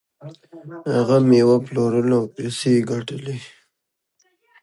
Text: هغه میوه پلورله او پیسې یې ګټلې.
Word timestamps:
هغه 0.93 1.17
میوه 1.29 1.57
پلورله 1.65 2.15
او 2.21 2.25
پیسې 2.35 2.67
یې 2.75 2.81
ګټلې. 2.91 3.37